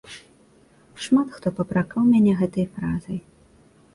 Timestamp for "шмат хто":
1.07-1.47